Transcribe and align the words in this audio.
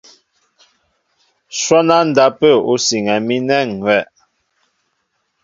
Shwɔ́n 1.57 1.87
á 1.97 1.99
ndápə̂ 2.09 2.51
ú 2.71 2.75
siŋɛ 2.85 3.15
mi 3.27 3.35
ánɛ̂ 3.41 3.59
ŋ̀ 3.67 3.73
hʉ́wɛ̂. 3.81 4.01